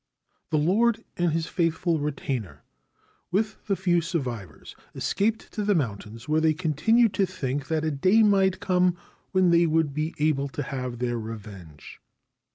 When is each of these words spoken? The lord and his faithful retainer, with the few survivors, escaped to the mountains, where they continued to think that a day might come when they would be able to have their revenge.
The 0.49 0.57
lord 0.57 1.03
and 1.15 1.31
his 1.31 1.45
faithful 1.45 1.99
retainer, 1.99 2.63
with 3.29 3.63
the 3.67 3.75
few 3.75 4.01
survivors, 4.01 4.75
escaped 4.95 5.51
to 5.53 5.63
the 5.63 5.75
mountains, 5.75 6.27
where 6.27 6.41
they 6.41 6.55
continued 6.55 7.13
to 7.13 7.27
think 7.27 7.67
that 7.67 7.85
a 7.85 7.91
day 7.91 8.23
might 8.23 8.59
come 8.59 8.97
when 9.31 9.51
they 9.51 9.67
would 9.67 9.93
be 9.93 10.15
able 10.17 10.47
to 10.47 10.63
have 10.63 10.97
their 10.97 11.19
revenge. 11.19 12.01